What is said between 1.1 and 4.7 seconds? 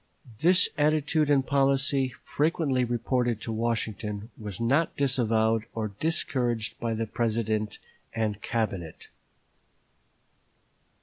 and policy, frequently reported to Washington, was